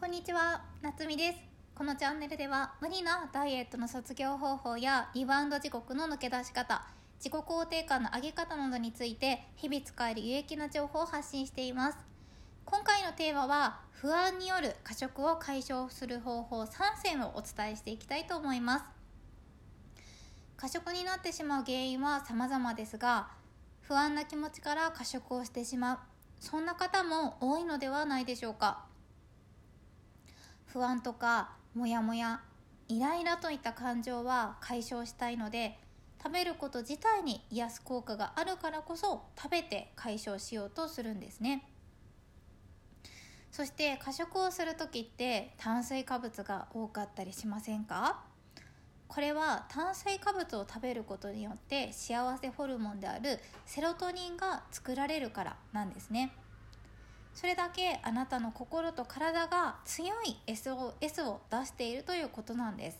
[0.00, 1.38] こんにちは、なつみです。
[1.74, 6.86] このチャンネルでは無理なダイエットの卒業方法やリバウンド時刻の抜け出し方、
[7.18, 11.98] 自己肯定感の上げ方などについて日々使える有益な情報を発信しています。
[12.64, 16.66] 今回のテーマは不安による過食を解消する方法3
[17.02, 18.84] 選をお伝えしていきたいと思います。
[20.56, 23.28] 過食になってしまう原因は様々ですが、
[23.82, 25.98] 不安な気持ちから過食をしてしまう。
[26.40, 28.88] そんな方も多いのではないでしょうか。
[30.72, 32.40] 不安とかモヤモヤ
[32.88, 35.78] イライラといった感情は解消したいので
[36.22, 41.64] 食べること自体に癒す効果があるからこそ食べて解消しようとするんですね。
[43.50, 48.20] そして過食をする時って炭水化物が多かったりしませんか？
[49.08, 56.32] これは炭水化物を食べることによって幸せホルモンであるセロトニンが作られるからなんですね。
[57.34, 62.98] それだけあなたの心と体が強い SOS を出しているということなんです。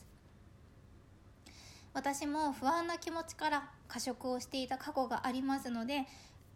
[1.93, 6.07] 私も不安な気持ちから過食をしていた過去がありますので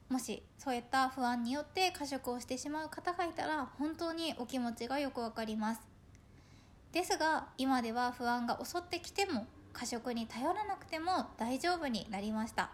[0.09, 5.81] もしそういった不安によって過食をしてしまう方がいたら本当にお気持ちがよくわかります。
[6.93, 12.71] ですが今では不安が襲ってきても過食に頼らなくても大丈夫になりました。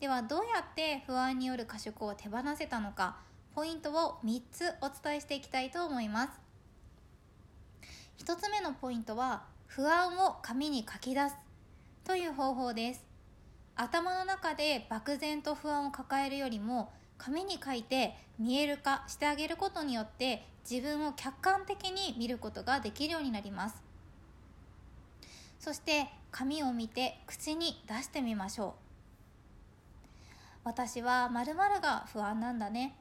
[0.00, 3.18] ではどうやって不安による過食を手放せたのか
[3.58, 6.40] ポイントを3つお伝えしていきたいと思います。
[8.24, 11.34] 1つ目のポイントは不安を紙に書き出す
[12.04, 13.04] という方法です。
[13.74, 23.82] 頭の中で漠然と不安を抱えるよりも紙に書いて見える化してあげることによって自分を客観的に見ることができるようになります。
[25.58, 30.60] そして紙を見て口に出してみましょう。
[30.62, 32.94] 私は〇〇が不安なんだね。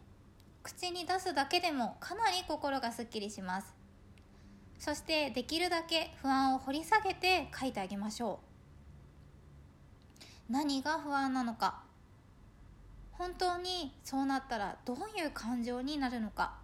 [0.67, 3.73] 口に出すだけでもかなり心がすっきりします。
[4.77, 8.41] そしてできるだけ不安を掘り下げて書いてあげましょ
[10.49, 10.51] う。
[10.51, 11.83] 何が不安なのか。
[13.13, 16.55] 本当にそうなったらどういう感情になるのか。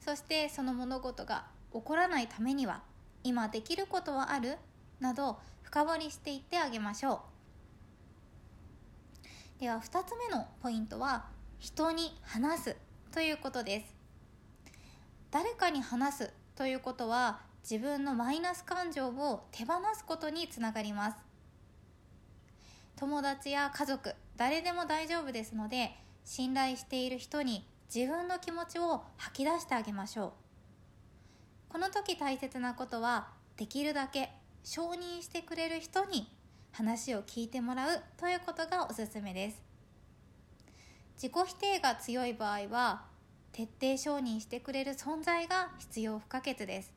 [0.00, 1.44] そしてその物事が
[1.74, 2.80] 起こらないためには
[3.22, 4.56] 今できることはある？
[5.00, 7.20] など深掘りしていってあげましょ
[9.58, 9.60] う。
[9.60, 11.26] では2つ目のポイントは
[11.58, 12.76] 人に話す。
[13.16, 13.86] ということです。
[15.30, 21.16] 誰かに話すということは自分のマイナス感情を手放すことにつながります。
[22.94, 30.32] 友達や家族誰でも大丈夫ですので信頼している人に自分の気持ちを吐き出してあげましょう。
[31.70, 34.28] この時大切なことはできるだけ
[34.62, 36.30] 承認してくれる人に
[36.70, 39.75] 話を聞いてもらうということがおすすめです。
[41.16, 43.04] 自己否定が強い場合は
[43.52, 46.92] 徹底承認してくれる存在が必要不可欠です。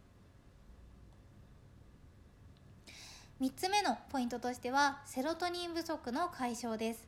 [3.41, 7.07] 3つ目のポイントとしてはセロトニン不足の解消です。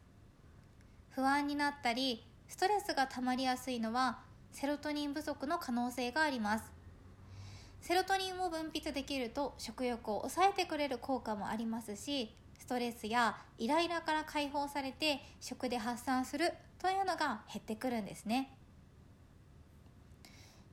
[1.09, 4.19] 不安になったりストレスが溜まりやすいのは
[4.53, 6.71] セロトニン不足の可能性があります。
[7.81, 18.57] セロトニンを分泌できると食欲を抑えてくれる効果もありますしストレスやイライラから解放されて食で発散するというのが減ってくるんですね。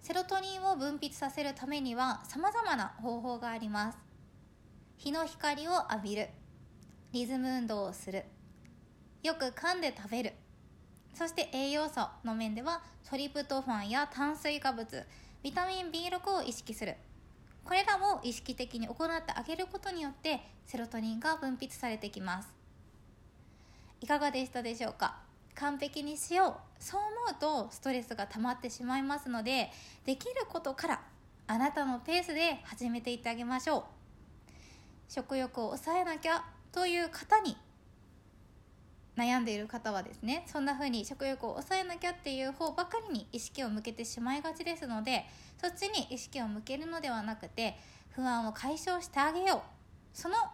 [0.01, 3.99] セロトニンを分泌させるためには様々な方法があります。
[4.97, 6.31] 日の光を浴びる。
[7.13, 8.25] リズム運動をする。
[9.23, 10.33] よく噛んで食べる。
[11.13, 15.05] そして栄養素の面ではトリプトファンや炭水化物
[15.43, 16.97] ビタミン B6 を意識する。
[17.65, 22.49] これらを意識的に行ってあげることによってセロトニンが分泌されてきます。
[24.01, 25.28] いかがでしたでしょうか？
[25.59, 26.83] 完璧にしよう。
[26.83, 29.73] そう思うとストレスが溜まってしまいますので
[30.05, 31.01] できることから
[31.49, 33.83] あなたのペースで始めていってあげましょう。
[35.09, 37.57] 食欲を抑えなきゃという方に
[39.17, 45.25] 悩んでいる方はですねそんな風に食欲を抑えなきゃっていう方ばかりに意識を向けてしまいがちですので
[45.61, 47.77] そっちに意識を向けるのではなくて
[48.11, 49.61] 不安を解消してあげよう。
[50.13, 50.53] その思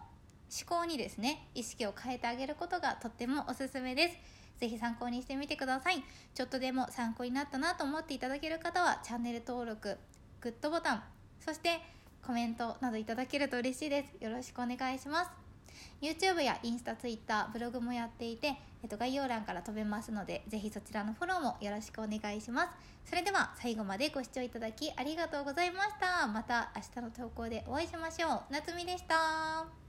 [0.67, 4.34] 考にですね意識を変えてあげることがとってもおすすめです。
[4.57, 6.03] ぜひ参考にしてみてください
[6.33, 9.97] ちょっとでも参考になったなと思っていただける方はチャンネル登録
[10.41, 11.03] グッドボタン
[11.39, 11.81] そして
[12.25, 15.45] コメントなどいただけると嬉しいですよろしくお願いします
[16.01, 22.69] YouTube やインスタ、Twitter、ブログもやっていて、えっと、概要欄から飛べますので、ぜひそちらのフォローもよろしくお願いします。
[23.05, 26.27] それでは最後までご視聴いただきありがとうございました。
[26.27, 28.53] また明日の投稿でお会いしましょう。
[28.53, 29.84] なつみでした。